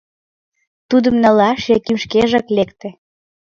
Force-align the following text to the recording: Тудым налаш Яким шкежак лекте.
Тудым 0.89 1.15
налаш 1.23 1.61
Яким 1.77 1.97
шкежак 2.03 2.47
лекте. 2.57 2.89